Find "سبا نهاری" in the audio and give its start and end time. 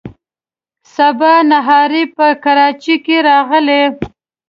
0.95-2.03